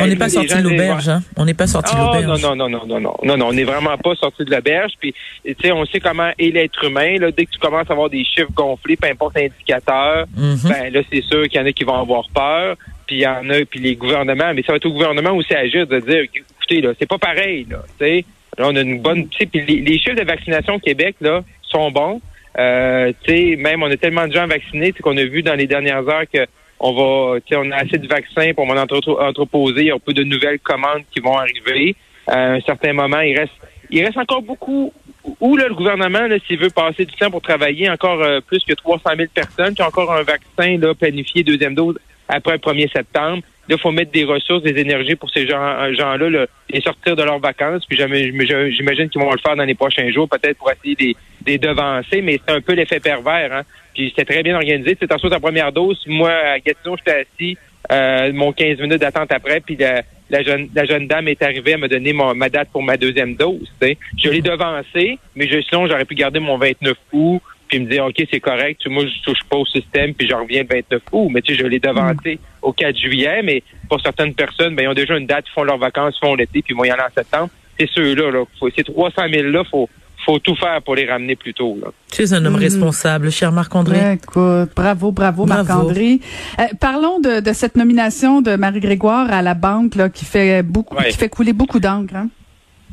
on 0.00 0.06
n'est 0.06 0.16
pas 0.16 0.28
sorti 0.28 0.54
de 0.54 0.62
l'auberge, 0.62 1.08
hein? 1.08 1.22
On 1.36 1.44
n'est 1.44 1.54
pas 1.54 1.66
sorti 1.66 1.94
de 1.94 2.00
ah, 2.00 2.04
l'auberge. 2.04 2.42
Non, 2.42 2.56
non, 2.56 2.68
non, 2.68 2.86
non, 2.86 3.00
non, 3.00 3.16
non, 3.22 3.36
non, 3.36 3.46
on 3.48 3.52
n'est 3.52 3.64
vraiment 3.64 3.96
pas 3.98 4.14
sorti 4.14 4.44
de 4.44 4.50
l'auberge. 4.50 4.92
Puis, 4.98 5.14
tu 5.44 5.54
sais, 5.60 5.72
on 5.72 5.84
sait 5.86 6.00
comment 6.00 6.30
est 6.38 6.50
l'être 6.50 6.84
humain. 6.84 7.18
Là, 7.18 7.30
dès 7.30 7.46
que 7.46 7.50
tu 7.52 7.58
commences 7.58 7.88
à 7.88 7.92
avoir 7.92 8.10
des 8.10 8.24
chiffres 8.24 8.52
gonflés, 8.54 8.96
peu 8.96 9.08
importe 9.08 9.36
l'indicateur, 9.36 10.26
mhm. 10.36 10.58
ben 10.64 10.92
là, 10.92 11.00
c'est 11.10 11.22
sûr 11.22 11.48
qu'il 11.48 11.60
y 11.60 11.62
en 11.62 11.66
a 11.66 11.72
qui 11.72 11.84
vont 11.84 12.00
avoir 12.00 12.24
peur. 12.34 12.76
Puis 13.06 13.16
il 13.16 13.22
y 13.22 13.26
en 13.26 13.48
a, 13.50 13.64
puis 13.64 13.80
les 13.80 13.96
gouvernements. 13.96 14.54
Mais 14.54 14.62
ça 14.62 14.72
va 14.72 14.76
être 14.76 14.86
au 14.86 14.92
gouvernement 14.92 15.32
aussi 15.32 15.54
agir 15.54 15.86
de 15.86 16.00
dire, 16.00 16.22
écoutez, 16.22 16.80
là, 16.80 16.92
c'est 16.98 17.08
pas 17.08 17.18
pareil. 17.18 17.66
Là, 17.68 17.82
tu 17.98 18.24
Là, 18.58 18.68
on 18.68 18.76
a 18.76 18.80
une 18.80 19.00
bonne. 19.00 19.28
Puis 19.28 19.48
les, 19.54 19.80
les, 19.80 19.98
chiffres 19.98 20.16
de 20.16 20.24
vaccination 20.24 20.74
au 20.74 20.78
Québec 20.78 21.16
là 21.22 21.42
sont 21.62 21.90
bons. 21.90 22.20
Euh, 22.58 23.12
même 23.28 23.82
on 23.82 23.90
a 23.90 23.96
tellement 23.96 24.28
de 24.28 24.32
gens 24.32 24.46
vaccinés 24.46 24.92
qu'on 24.92 25.16
a 25.16 25.24
vu 25.24 25.42
dans 25.42 25.54
les 25.54 25.66
dernières 25.66 26.06
heures 26.06 26.24
que 26.30 26.46
on 26.82 26.92
va, 26.92 27.38
on 27.52 27.70
a 27.70 27.76
assez 27.76 27.96
de 27.96 28.08
vaccins 28.08 28.52
pour 28.54 28.68
entre- 28.68 29.22
entreposer. 29.22 29.80
Il 29.82 29.86
y 29.86 29.90
a 29.90 29.94
un 29.94 29.98
peu 29.98 30.12
de 30.12 30.24
nouvelles 30.24 30.58
commandes 30.58 31.04
qui 31.12 31.20
vont 31.20 31.36
arriver. 31.38 31.94
À 32.26 32.54
un 32.54 32.60
certain 32.60 32.92
moment, 32.92 33.20
il 33.20 33.38
reste, 33.38 33.52
il 33.90 34.04
reste 34.04 34.18
encore 34.18 34.42
beaucoup. 34.42 34.92
Où 35.40 35.56
là, 35.56 35.68
le 35.68 35.74
gouvernement, 35.74 36.26
s'il 36.46 36.58
veut 36.58 36.70
passer 36.70 37.04
du 37.04 37.14
temps 37.14 37.30
pour 37.30 37.40
travailler, 37.40 37.88
encore 37.88 38.20
euh, 38.20 38.40
plus 38.40 38.64
que 38.64 38.72
300 38.72 39.10
000 39.16 39.28
personnes 39.32 39.74
qui 39.74 39.82
ont 39.82 39.86
encore 39.86 40.12
un 40.12 40.24
vaccin 40.24 40.76
là, 40.78 40.94
planifié 40.94 41.44
deuxième 41.44 41.76
dose 41.76 41.96
après 42.28 42.54
le 42.54 42.58
1er 42.58 42.90
septembre. 42.90 43.42
Là, 43.72 43.78
il 43.78 43.80
faut 43.80 43.90
mettre 43.90 44.12
des 44.12 44.24
ressources, 44.24 44.62
des 44.62 44.78
énergies 44.78 45.14
pour 45.14 45.30
ces 45.30 45.46
gens- 45.46 45.90
gens-là, 45.94 46.28
là, 46.28 46.46
les 46.68 46.82
sortir 46.82 47.16
de 47.16 47.22
leurs 47.22 47.38
vacances. 47.38 47.86
Puis 47.88 47.96
j'imagine 47.96 49.08
qu'ils 49.08 49.22
vont 49.22 49.32
le 49.32 49.38
faire 49.38 49.56
dans 49.56 49.64
les 49.64 49.74
prochains 49.74 50.10
jours, 50.10 50.28
peut-être 50.28 50.58
pour 50.58 50.70
essayer 50.70 50.94
de 50.94 51.00
les- 51.04 51.12
de 51.14 51.50
les 51.52 51.58
devancer, 51.58 52.20
mais 52.20 52.38
c'est 52.46 52.52
un 52.54 52.60
peu 52.60 52.74
l'effet 52.74 53.00
pervers. 53.00 53.50
Hein? 53.50 53.62
Puis 53.94 54.10
c'était 54.10 54.30
très 54.30 54.42
bien 54.42 54.56
organisé. 54.56 54.94
Tu 54.94 54.98
sais, 55.00 55.06
tantôt, 55.06 55.30
ta 55.30 55.40
première 55.40 55.72
dose, 55.72 55.98
moi, 56.06 56.30
à 56.30 56.58
Gatineau, 56.58 56.96
j'étais 56.98 57.24
assis, 57.24 57.56
euh, 57.90 58.30
mon 58.34 58.52
15 58.52 58.78
minutes 58.78 59.00
d'attente 59.00 59.32
après, 59.32 59.60
puis 59.60 59.76
la, 59.76 60.42
jeune, 60.42 61.06
dame 61.06 61.28
est 61.28 61.42
arrivée 61.42 61.72
à 61.72 61.78
me 61.78 61.88
donner 61.88 62.12
ma 62.12 62.50
date 62.50 62.68
pour 62.72 62.82
ma 62.82 62.98
deuxième 62.98 63.36
dose. 63.36 63.72
Je 63.80 64.28
l'ai 64.28 64.42
devancé, 64.42 65.18
mais 65.34 65.48
je, 65.48 65.62
sinon, 65.62 65.86
j'aurais 65.86 66.04
pu 66.04 66.14
garder 66.14 66.40
mon 66.40 66.58
29 66.58 66.98
août, 67.12 67.40
puis 67.72 67.80
me 67.80 67.90
dire, 67.90 68.04
OK, 68.04 68.22
c'est 68.30 68.40
correct, 68.40 68.86
moi, 68.86 69.04
je 69.06 69.22
touche 69.22 69.42
pas 69.48 69.56
au 69.56 69.64
système, 69.64 70.12
puis 70.12 70.28
je 70.28 70.34
reviens 70.34 70.62
le 70.62 70.68
29 70.68 71.02
août. 71.12 71.28
Mais 71.32 71.40
tu 71.40 71.54
sais, 71.54 71.62
je 71.62 71.66
l'ai 71.66 71.80
devancé 71.80 72.38
au 72.60 72.72
4 72.72 72.96
juillet, 72.98 73.40
mais 73.42 73.62
pour 73.88 73.98
certaines 74.02 74.34
personnes, 74.34 74.74
ben, 74.76 74.82
ils 74.82 74.88
ont 74.88 74.94
déjà 74.94 75.16
une 75.16 75.26
date, 75.26 75.46
ils 75.48 75.52
font 75.54 75.64
leurs 75.64 75.78
vacances, 75.78 76.14
ils 76.22 76.26
font 76.26 76.34
l'été, 76.34 76.60
puis 76.60 76.74
ils 76.74 76.76
vont 76.76 76.84
y 76.84 76.90
aller 76.90 77.02
en 77.02 77.14
septembre. 77.14 77.48
C'est 77.78 77.88
ceux-là, 77.94 78.30
là. 78.30 78.44
Faut, 78.60 78.68
ces 78.76 78.84
300 78.84 79.22
000-là, 79.28 79.62
faut, 79.70 79.88
faut 80.26 80.38
tout 80.38 80.54
faire 80.54 80.82
pour 80.82 80.94
les 80.96 81.06
ramener 81.10 81.34
plus 81.34 81.54
tôt, 81.54 81.78
là. 81.82 81.88
Tu 82.12 82.22
es 82.22 82.34
un 82.34 82.44
homme 82.44 82.52
Mhm. 82.54 82.60
responsable, 82.60 83.30
cher 83.32 83.50
Marc-André. 83.52 83.96
Ouais, 83.96 84.14
écoute, 84.16 84.70
bravo, 84.76 85.10
bravo, 85.12 85.46
Bravo. 85.46 85.64
Marc-André. 85.64 86.20
Euh, 86.60 86.64
parlons 86.78 87.20
de, 87.20 87.40
de 87.40 87.52
cette 87.54 87.76
nomination 87.76 88.42
de 88.42 88.54
Marie-Grégoire 88.56 89.32
à 89.32 89.40
la 89.40 89.54
banque 89.54 89.94
là, 89.94 90.10
qui 90.10 90.26
fait 90.26 90.62
beaucoup, 90.62 90.94
Ouais. 90.96 91.08
qui 91.08 91.16
fait 91.16 91.30
couler 91.30 91.54
beaucoup 91.54 91.80
d'encre. 91.80 92.14
Hein? 92.16 92.28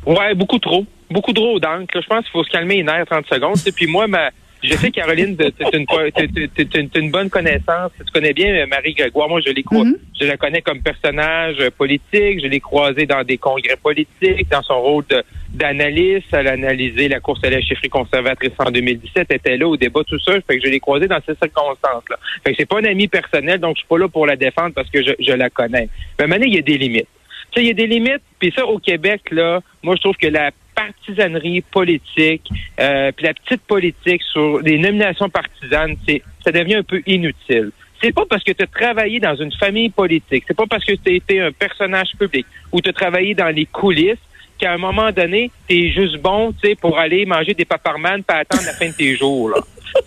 Ouais, 0.06 0.34
beaucoup 0.34 0.58
trop. 0.58 0.86
Beaucoup 1.10 1.32
trop 1.32 1.58
d'encre. 1.60 2.00
Je 2.00 2.06
pense 2.06 2.22
qu'il 2.24 2.30
faut 2.32 2.44
se 2.44 2.50
calmer 2.50 2.76
les 2.76 2.82
nerfs 2.84 3.04
30 3.10 3.26
secondes. 3.26 3.56
Et 3.66 3.72
puis 3.72 3.86
moi, 3.86 4.06
ma, 4.06 4.30
je 4.62 4.74
sais, 4.74 4.90
Caroline, 4.90 5.36
t'es 5.36 5.50
t'es 5.52 6.98
une, 6.98 7.10
bonne 7.10 7.30
connaissance. 7.30 7.92
Tu 7.96 8.12
connais 8.12 8.32
bien 8.32 8.54
euh, 8.54 8.66
Marie 8.66 8.92
Grégoire. 8.92 9.28
Moi, 9.28 9.40
je 9.40 9.50
Mhm. 9.50 9.96
je 10.20 10.26
la 10.26 10.36
connais 10.36 10.60
comme 10.60 10.82
personnage 10.82 11.56
euh, 11.60 11.70
politique. 11.70 12.40
Je 12.42 12.46
l'ai 12.46 12.60
croisée 12.60 13.06
dans 13.06 13.22
des 13.24 13.38
congrès 13.38 13.76
politiques, 13.82 14.50
dans 14.50 14.62
son 14.62 14.80
rôle 14.80 15.04
d'analyste. 15.50 16.26
Elle 16.32 16.48
a 16.48 16.52
analysé 16.52 17.08
la 17.08 17.20
course 17.20 17.42
à 17.44 17.50
la 17.50 17.60
chefferie 17.60 17.88
conservatrice 17.88 18.52
en 18.58 18.70
2017. 18.70 19.26
Elle 19.30 19.36
était 19.36 19.56
là 19.56 19.66
au 19.66 19.76
débat, 19.76 20.00
tout 20.06 20.18
ça. 20.18 20.32
Fait 20.46 20.58
que 20.58 20.66
je 20.66 20.70
l'ai 20.70 20.80
croisée 20.80 21.08
dans 21.08 21.20
ces 21.26 21.34
circonstances-là. 21.34 22.18
Fait 22.44 22.52
que 22.52 22.56
c'est 22.58 22.68
pas 22.68 22.80
un 22.80 22.84
ami 22.84 23.08
personnel, 23.08 23.58
donc 23.60 23.76
je 23.76 23.80
suis 23.80 23.88
pas 23.88 23.98
là 23.98 24.08
pour 24.08 24.26
la 24.26 24.36
défendre 24.36 24.72
parce 24.74 24.90
que 24.90 25.02
je, 25.02 25.12
je 25.18 25.32
la 25.32 25.48
connais. 25.48 25.88
Mais 26.18 26.26
maintenant, 26.26 26.46
il 26.46 26.54
y 26.54 26.58
a 26.58 26.62
des 26.62 26.78
limites. 26.78 27.08
Tu 27.52 27.60
sais, 27.60 27.64
il 27.64 27.68
y 27.68 27.70
a 27.70 27.74
des 27.74 27.86
limites. 27.86 28.22
Puis 28.38 28.52
ça, 28.54 28.64
au 28.66 28.78
Québec, 28.78 29.22
là, 29.30 29.60
moi, 29.82 29.96
je 29.96 30.00
trouve 30.02 30.16
que 30.16 30.28
la 30.28 30.50
partisanerie 30.80 31.60
politique, 31.62 32.48
euh, 32.78 33.12
puis 33.12 33.26
la 33.26 33.34
petite 33.34 33.62
politique 33.62 34.22
sur 34.22 34.60
les 34.60 34.78
nominations 34.78 35.28
partisanes, 35.28 35.96
c'est, 36.06 36.22
ça 36.44 36.52
devient 36.52 36.76
un 36.76 36.82
peu 36.82 37.02
inutile. 37.06 37.70
C'est 38.02 38.14
pas 38.14 38.24
parce 38.28 38.42
que 38.42 38.52
tu 38.52 38.62
as 38.62 38.66
travaillé 38.66 39.20
dans 39.20 39.34
une 39.34 39.52
famille 39.52 39.90
politique, 39.90 40.44
c'est 40.46 40.56
pas 40.56 40.66
parce 40.66 40.84
que 40.84 40.92
tu 40.92 41.10
as 41.10 41.14
été 41.14 41.40
un 41.40 41.52
personnage 41.52 42.12
public 42.18 42.46
ou 42.72 42.80
tu 42.80 42.88
as 42.88 42.92
travaillé 42.92 43.34
dans 43.34 43.48
les 43.48 43.66
coulisses 43.66 44.16
qu'à 44.58 44.72
un 44.72 44.78
moment 44.78 45.10
donné, 45.10 45.50
tu 45.68 45.74
es 45.74 45.88
juste 45.90 46.18
bon, 46.18 46.54
pour 46.80 46.98
aller 46.98 47.26
manger 47.26 47.54
des 47.54 47.64
paparmanes 47.64 48.22
pas 48.22 48.36
attendre 48.36 48.64
la 48.64 48.72
fin 48.72 48.88
de 48.88 48.94
tes 48.94 49.16
jours, 49.16 49.50
là. 49.50 49.56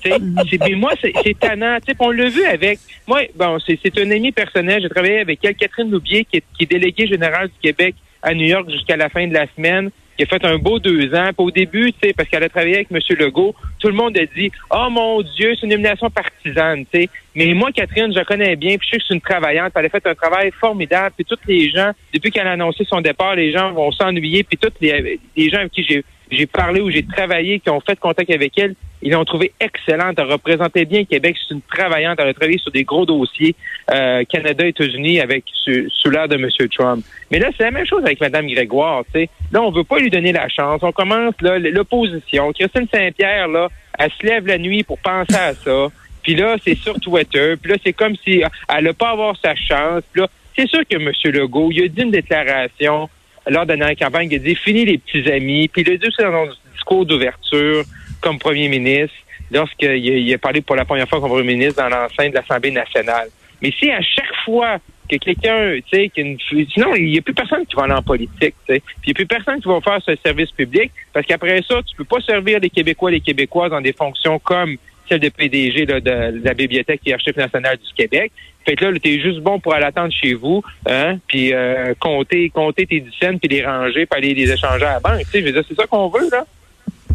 Mais 0.05 0.75
moi, 0.75 0.93
c'est 1.01 1.39
tannant. 1.39 1.77
On 1.99 2.09
l'a 2.11 2.29
vu 2.29 2.43
avec. 2.45 2.79
Moi, 3.07 3.23
bon, 3.35 3.59
c'est 3.65 3.77
c'est 3.83 3.97
un 3.99 4.09
ami 4.11 4.31
personnel. 4.31 4.81
J'ai 4.81 4.89
travaillé 4.89 5.19
avec 5.19 5.39
elle, 5.43 5.55
Catherine 5.55 5.91
Loubier, 5.91 6.25
qui 6.25 6.37
est, 6.37 6.43
qui 6.57 6.63
est 6.63 6.67
déléguée 6.67 7.07
générale 7.07 7.47
du 7.49 7.59
Québec 7.61 7.95
à 8.21 8.33
New 8.33 8.45
York 8.45 8.69
jusqu'à 8.69 8.95
la 8.95 9.09
fin 9.09 9.27
de 9.27 9.33
la 9.33 9.45
semaine. 9.55 9.91
Qui 10.17 10.23
a 10.23 10.25
fait 10.25 10.43
un 10.45 10.57
beau 10.57 10.79
deux 10.79 11.13
ans. 11.13 11.29
Puis 11.35 11.45
au 11.45 11.51
début, 11.51 11.93
tu 11.93 12.13
parce 12.13 12.29
qu'elle 12.29 12.43
a 12.43 12.49
travaillé 12.49 12.75
avec 12.75 12.87
M. 12.91 12.99
Legault, 13.17 13.55
tout 13.79 13.87
le 13.87 13.93
monde 13.93 14.17
a 14.17 14.25
dit 14.25 14.51
Oh 14.71 14.87
mon 14.89 15.21
Dieu, 15.21 15.55
c'est 15.55 15.65
une 15.65 15.71
nomination 15.71 16.09
partisane, 16.09 16.85
tu 16.91 17.01
sais. 17.01 17.09
Mais 17.35 17.53
moi, 17.53 17.71
Catherine, 17.71 18.13
je 18.15 18.23
connais 18.23 18.55
bien, 18.55 18.77
puis 18.77 18.87
je 18.87 18.91
sais 18.91 18.97
que 18.99 19.03
c'est 19.07 19.13
une 19.15 19.21
travaillante. 19.21 19.73
Elle 19.75 19.85
a 19.85 19.89
fait 19.89 20.05
un 20.05 20.13
travail 20.13 20.51
formidable. 20.51 21.15
Puis 21.15 21.25
tous 21.25 21.39
les 21.47 21.69
gens, 21.71 21.91
depuis 22.13 22.31
qu'elle 22.31 22.47
a 22.47 22.51
annoncé 22.51 22.85
son 22.85 23.01
départ, 23.01 23.35
les 23.35 23.51
gens 23.51 23.71
vont 23.71 23.91
s'ennuyer. 23.91 24.43
Puis 24.43 24.57
tous 24.57 24.71
les, 24.81 25.19
les 25.35 25.49
gens 25.49 25.57
avec 25.57 25.71
qui 25.71 25.83
j'ai 25.83 26.03
j'ai 26.33 26.45
parlé 26.45 26.81
ou 26.81 26.89
j'ai 26.89 27.05
travaillé, 27.05 27.59
qui 27.59 27.69
ont 27.69 27.79
fait 27.79 27.99
contact 27.99 28.29
avec 28.29 28.57
elle, 28.57 28.75
ils 29.01 29.11
l'ont 29.11 29.25
trouvée 29.25 29.51
excellente. 29.59 30.15
Elle 30.17 30.31
représentait 30.31 30.85
bien 30.85 31.03
Québec. 31.03 31.35
C'est 31.37 31.53
une 31.53 31.61
travaillante. 31.61 32.19
Elle 32.21 32.29
a 32.29 32.33
travaillé 32.33 32.57
sur 32.57 32.71
des 32.71 32.85
gros 32.85 33.05
dossiers 33.05 33.53
euh, 33.91 34.23
Canada, 34.23 34.65
États-Unis 34.65 35.19
avec 35.19 35.43
sous, 35.53 36.09
l'air 36.09 36.29
de 36.29 36.35
M. 36.35 36.49
Trump. 36.69 37.03
Mais 37.29 37.39
là, 37.39 37.49
c'est 37.57 37.63
la 37.63 37.71
même 37.71 37.85
chose 37.85 38.03
avec 38.03 38.21
Mme 38.21 38.47
Grégoire. 38.47 39.03
Là, 39.13 39.61
on 39.61 39.71
veut 39.71 39.83
pas 39.83 39.99
lui 39.99 40.09
donner 40.09 40.31
la 40.31 40.47
chance. 40.47 40.81
On 40.83 40.93
commence 40.93 41.35
là 41.41 41.59
l'opposition. 41.59 42.53
Christine 42.53 42.87
Saint-Pierre, 42.91 43.49
là, 43.49 43.67
elle 43.99 44.11
se 44.11 44.25
lève 44.25 44.47
la 44.47 44.57
nuit 44.57 44.83
pour 44.83 44.97
penser 44.99 45.35
à 45.35 45.53
ça. 45.53 45.87
Puis 46.21 46.35
là, 46.35 46.55
c'est 46.63 46.75
sur 46.75 46.97
Twitter. 46.99 47.55
Puis 47.61 47.71
là, 47.71 47.77
c'est 47.83 47.93
comme 47.93 48.15
si 48.23 48.41
elle 48.69 48.83
n'a 48.85 48.93
pas 48.93 49.09
avoir 49.09 49.35
sa 49.43 49.53
chance. 49.55 50.03
Puis 50.13 50.21
là, 50.21 50.27
c'est 50.55 50.69
sûr 50.69 50.81
que 50.89 50.95
M. 50.95 51.11
Legault, 51.25 51.71
il 51.71 51.83
a 51.83 51.87
dit 51.89 52.01
une 52.01 52.11
déclaration 52.11 53.09
lors 53.47 53.65
de 53.65 53.73
la 53.73 53.95
campagne, 53.95 54.29
il 54.31 54.35
a 54.35 54.39
dit 54.39 54.55
fini 54.55 54.85
les 54.85 54.97
petits 54.97 55.29
amis. 55.31 55.67
Puis 55.67 55.83
il 55.83 55.91
a 55.91 55.97
dit 55.97 56.07
dans 56.19 56.45
son 56.47 56.53
discours 56.73 57.05
d'ouverture 57.05 57.83
comme 58.21 58.39
premier 58.39 58.69
ministre, 58.69 59.15
lorsqu'il 59.51 60.05
il 60.05 60.33
a 60.33 60.37
parlé 60.37 60.61
pour 60.61 60.75
la 60.75 60.85
première 60.85 61.07
fois 61.07 61.19
comme 61.19 61.29
premier 61.29 61.55
ministre 61.55 61.81
dans 61.81 61.89
l'enceinte 61.89 62.31
de 62.31 62.35
l'Assemblée 62.35 62.71
nationale. 62.71 63.29
Mais 63.61 63.71
si 63.77 63.89
à 63.91 64.01
chaque 64.01 64.35
fois 64.45 64.79
que 65.09 65.17
quelqu'un, 65.17 65.79
tu 65.91 65.97
sais, 65.97 66.09
qu'une, 66.09 66.37
sinon 66.73 66.95
il 66.95 67.05
n'y 67.05 67.17
a 67.17 67.21
plus 67.21 67.33
personne 67.33 67.65
qui 67.65 67.75
va 67.75 67.83
aller 67.83 67.93
en 67.93 68.01
politique, 68.01 68.55
tu 68.67 68.73
sais, 68.73 68.79
puis 68.79 68.95
il 69.05 69.07
n'y 69.07 69.11
a 69.11 69.15
plus 69.15 69.25
personne 69.25 69.61
qui 69.61 69.67
va 69.67 69.81
faire 69.81 69.99
ce 70.05 70.15
service 70.25 70.51
public, 70.51 70.91
parce 71.11 71.25
qu'après 71.25 71.61
ça, 71.67 71.81
tu 71.83 71.95
peux 71.97 72.05
pas 72.05 72.21
servir 72.21 72.59
les 72.59 72.69
Québécois, 72.69 73.11
et 73.11 73.15
les 73.15 73.21
Québécoises 73.21 73.71
dans 73.71 73.81
des 73.81 73.93
fonctions 73.93 74.39
comme 74.39 74.77
celle 75.07 75.19
de 75.19 75.29
PDG 75.29 75.85
là, 75.85 75.99
de, 75.99 76.41
la 76.43 76.53
Bibliothèque 76.53 77.01
et 77.05 77.13
Archives 77.13 77.37
nationales 77.37 77.77
du 77.77 77.93
Québec. 77.95 78.31
Fait 78.65 78.75
que 78.75 78.85
là, 78.85 78.97
t'es 78.99 79.19
juste 79.19 79.39
bon 79.41 79.59
pour 79.59 79.73
aller 79.73 79.85
attendre 79.85 80.13
chez 80.13 80.33
vous, 80.33 80.63
hein, 80.87 81.17
puis 81.27 81.53
euh, 81.53 81.93
compter, 81.99 82.49
compter 82.49 82.85
tes 82.85 83.01
dizaines, 83.01 83.39
puis 83.39 83.49
les 83.49 83.65
ranger, 83.65 84.05
puis 84.05 84.17
aller 84.17 84.33
les 84.33 84.51
échanger 84.51 84.85
à 84.85 84.93
la 84.93 84.99
banque. 84.99 85.25
Tu 85.31 85.43
sais, 85.43 85.63
c'est 85.67 85.75
ça 85.75 85.85
qu'on 85.85 86.07
veut, 86.07 86.29
là. 86.31 86.45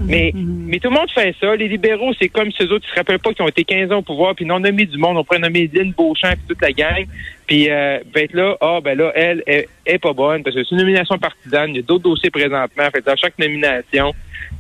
Mais, 0.07 0.30
mhm. 0.33 0.66
mais 0.68 0.78
tout 0.78 0.90
le 0.90 0.95
monde 0.95 1.11
fait 1.11 1.35
ça. 1.40 1.57
Les 1.57 1.68
libéraux, 1.68 2.12
c'est 2.18 2.28
comme 2.28 2.52
ceux 2.52 2.71
autres 2.71 2.85
qui 2.85 2.90
se 2.90 2.97
rappellent 2.97 3.18
pas 3.18 3.33
qu'ils 3.33 3.45
ont 3.45 3.49
été 3.49 3.64
15 3.64 3.90
ans 3.92 3.99
au 3.99 4.02
pouvoir, 4.02 4.35
puis 4.35 4.45
non 4.45 4.61
nommé 4.61 4.87
du 4.87 4.97
monde. 4.97 5.16
On 5.16 5.25
pourrait 5.25 5.40
nommer 5.40 5.68
Lynn 5.73 5.92
Beauchamp 5.92 6.35
puis 6.35 6.47
toute 6.49 6.62
la 6.62 6.73
gang. 6.73 7.07
Puis 7.47 7.68
euh, 7.71 7.99
ben 8.12 8.28
là, 8.33 8.57
ah 8.61 8.78
ben 8.83 8.97
là, 8.97 9.11
elle 9.14 9.42
est, 9.47 9.99
pas 9.99 10.12
bonne 10.12 10.42
parce 10.42 10.54
que 10.54 10.62
c'est 10.62 10.71
une 10.73 10.78
nomination 10.78 11.18
partisane. 11.18 11.71
Il 11.71 11.76
y 11.76 11.78
a 11.80 11.83
d'autres 11.83 12.04
dossiers 12.04 12.30
présentement. 12.30 12.88
Fait 12.92 13.04
dans 13.04 13.16
chaque 13.16 13.38
nomination, 13.38 14.14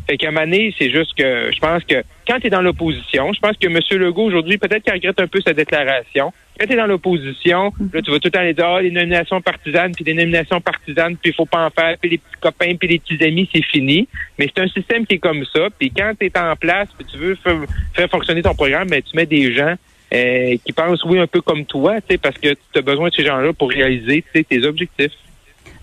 fait 0.08 0.16
qu'à 0.16 0.30
un 0.30 0.50
c'est 0.78 0.90
juste 0.90 1.12
que 1.14 1.50
je 1.52 1.58
pense 1.58 1.84
que 1.84 2.02
quand 2.26 2.40
tu 2.40 2.46
es 2.46 2.50
dans 2.50 2.62
l'opposition, 2.62 3.30
je 3.34 3.40
pense 3.40 3.56
que 3.58 3.66
M. 3.66 3.78
Legault, 4.00 4.24
aujourd'hui, 4.24 4.56
peut-être 4.56 4.82
qu'il 4.82 4.92
regrette 4.92 5.20
un 5.20 5.26
peu 5.26 5.40
sa 5.42 5.52
déclaration. 5.52 6.32
Quand 6.58 6.66
tu 6.66 6.72
es 6.72 6.76
dans 6.76 6.86
l'opposition, 6.86 7.72
là, 7.92 8.00
tu 8.00 8.10
vas 8.10 8.18
tout 8.18 8.28
le 8.28 8.30
temps 8.30 8.40
aller 8.40 8.54
dire, 8.54 8.66
ah, 8.66 8.80
les 8.80 8.90
nominations 8.90 9.40
partisanes, 9.42 9.92
puis 9.94 10.04
les 10.04 10.14
nominations 10.14 10.60
partisanes, 10.62 11.16
puis 11.16 11.30
il 11.30 11.34
faut 11.34 11.44
pas 11.44 11.66
en 11.66 11.70
faire, 11.70 11.96
puis 12.00 12.10
les 12.10 12.18
petits 12.18 12.40
copains, 12.40 12.74
puis 12.76 12.88
les 12.88 12.98
petits 12.98 13.22
amis, 13.22 13.48
c'est 13.52 13.64
fini. 13.64 14.08
Mais 14.38 14.50
c'est 14.54 14.62
un 14.62 14.68
système 14.68 15.06
qui 15.06 15.16
est 15.16 15.18
comme 15.18 15.44
ça. 15.44 15.68
Puis 15.78 15.90
quand 15.90 16.12
tu 16.18 16.26
es 16.26 16.38
en 16.38 16.56
place, 16.56 16.88
puis 16.96 17.06
tu 17.10 17.18
veux 17.18 17.36
faire, 17.36 18.10
fonctionner 18.10 18.42
ton 18.42 18.54
programme, 18.54 18.88
ben, 18.88 19.02
tu 19.02 19.14
mets 19.14 19.26
des 19.26 19.52
gens 19.52 19.74
euh, 20.14 20.56
qui 20.64 20.72
pensent, 20.72 21.04
oui, 21.04 21.18
un 21.18 21.26
peu 21.26 21.42
comme 21.42 21.66
toi, 21.66 21.96
parce 22.22 22.38
que 22.38 22.54
tu 22.54 22.78
as 22.78 22.82
besoin 22.82 23.10
de 23.10 23.14
ces 23.14 23.26
gens-là 23.26 23.52
pour 23.52 23.68
réaliser 23.68 24.24
tes 24.32 24.64
objectifs. 24.64 25.12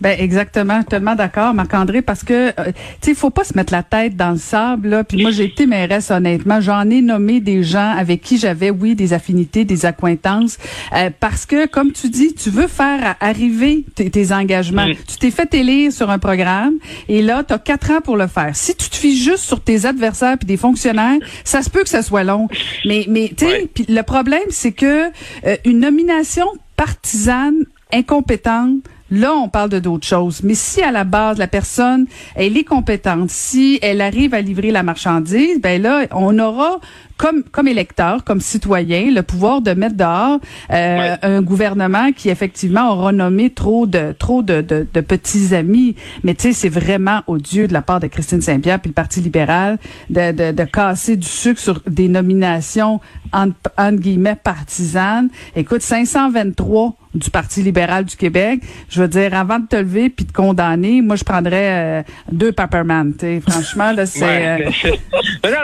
Ben 0.02 0.18
exactement, 0.20 0.84
tellement 0.84 1.16
d'accord, 1.16 1.54
Marc-André, 1.54 2.02
parce 2.02 2.24
que 2.24 2.50
euh, 2.50 2.72
tu 3.02 3.12
sais, 3.12 3.16
faut 3.16 3.30
pas 3.30 3.44
se 3.44 3.56
mettre 3.56 3.74
la 3.74 3.84
tête 3.84 4.16
dans 4.16 4.32
le 4.32 4.38
sable. 4.38 4.90
Là. 4.90 5.04
Puis 5.04 5.22
moi, 5.22 5.32
j'ai 5.32 5.46
été 5.46 5.66
mairesse, 5.66 6.12
honnêtement, 6.12 6.60
j'en 6.62 6.90
ai 6.90 7.02
nommé 7.02 7.40
des 7.40 7.64
gens 7.64 7.92
avec 7.98 8.22
qui 8.22 8.38
j'avais, 8.38 8.70
oui, 8.70 8.96
des 8.96 9.14
affinités, 9.14 9.66
des 9.66 9.86
accointances, 9.86 10.58
euh, 10.94 11.10
parce 11.20 11.46
que, 11.46 11.68
comme 11.68 11.92
tu 11.92 12.10
dis, 12.10 12.34
tu 12.34 12.50
veux 12.50 12.68
faire 12.68 13.16
arriver 13.20 13.86
tes, 13.96 14.26
engagements. 14.32 14.88
Tu 15.08 15.18
t'es 15.18 15.32
fait 15.32 15.54
élire 15.54 15.92
sur 15.92 16.10
un 16.10 16.20
programme, 16.20 16.76
et 17.08 17.22
là, 17.22 17.44
tu 17.44 17.54
as 17.54 17.60
quatre 17.60 17.92
ans 17.92 18.02
pour 18.04 18.18
le 18.18 18.28
faire. 18.28 18.56
Si 18.56 18.76
tu 18.76 18.90
te 18.90 18.96
fies 18.96 19.18
juste 19.18 19.44
sur 19.44 19.62
tes 19.62 19.86
adversaires 19.86 20.38
puis 20.38 20.48
des 20.48 20.58
fonctionnaires, 20.58 21.18
ça 21.44 21.62
se 21.62 21.70
peut 21.70 21.84
que 21.84 21.90
ça 21.90 22.02
soit 22.02 22.24
long. 22.24 22.48
Mais, 22.86 23.06
mais 23.08 23.32
tu 23.36 23.46
sais, 23.46 23.70
le 23.88 24.02
problème, 24.02 24.42
c'est 24.50 24.72
que 24.72 25.06
euh, 25.46 25.58
une 25.66 25.80
nomination 25.80 26.46
partisane 26.76 27.66
incompétente 27.94 28.82
Là, 29.16 29.34
on 29.34 29.48
parle 29.48 29.70
de 29.70 29.80
d'autres 29.80 30.06
choses. 30.06 30.44
Mais 30.44 30.56
si 30.56 30.82
à 30.82 30.92
la 30.92 31.06
base, 31.06 31.38
la 31.38 31.48
personne, 31.48 32.06
elle 32.36 32.58
est 32.58 32.66
compétente, 32.66 33.30
si 33.30 33.80
elle 33.82 34.02
arrive 34.02 34.34
à 34.34 34.42
livrer 34.42 34.72
la 34.72 34.84
marchandise, 34.84 35.62
ben 35.62 35.82
là, 35.82 36.06
on 36.12 36.38
aura 36.38 36.80
comme 37.18 37.44
comme 37.44 37.70
électeur, 37.70 38.26
comme 38.26 38.42
citoyen, 38.42 39.10
le 39.10 39.24
pouvoir 39.24 39.62
de 39.62 39.72
mettre 39.72 39.96
dehors 39.96 40.40
euh, 40.72 41.16
un 41.22 41.42
gouvernement 41.42 42.12
qui 42.12 42.30
effectivement 42.30 42.92
aura 42.92 43.14
nommé 43.14 43.52
trop 43.52 43.88
de 43.88 44.14
trop 44.18 44.42
de, 44.42 44.60
de, 44.60 44.86
de 44.94 45.02
petits 45.02 45.56
amis. 45.56 45.96
Mais 46.24 46.34
tu 46.36 46.44
sais, 46.44 46.54
c'est 46.54 46.70
vraiment 46.70 47.22
odieux 47.28 47.68
de 47.68 47.74
la 47.74 47.82
part 47.82 48.02
de 48.02 48.08
Christine 48.08 48.42
Saint-Pierre 48.42 48.82
puis 48.82 48.90
le 48.90 48.94
Parti 48.94 49.22
libéral 49.22 49.78
de, 50.10 50.34
de, 50.34 50.52
de 50.52 50.64
casser 50.66 51.16
du 51.16 51.28
sucre 51.28 51.60
sur 51.60 51.82
des 51.88 52.10
nominations 52.10 53.00
entre, 53.32 53.56
entre 53.78 54.00
guillemets 54.00 54.36
partisanes. 54.36 55.30
Écoute, 55.56 55.82
523 55.82 56.98
du 57.16 57.30
Parti 57.30 57.64
libéral 57.64 58.06
du 58.06 58.16
Québec. 58.16 58.60
Je 58.90 59.02
veux 59.02 59.08
dire, 59.08 59.34
avant 59.34 59.60
de 59.60 59.68
te 59.68 59.76
lever 59.76 60.10
puis 60.10 60.26
de 60.26 60.32
condamner, 60.32 61.02
moi, 61.02 61.16
je 61.16 61.24
prendrais 61.24 62.00
euh, 62.00 62.04
deux 62.32 62.52
Pepperman. 62.52 63.14
Franchement, 63.48 63.92
là, 63.92 64.06
c'est... 64.06 64.24
Euh, 64.24 64.58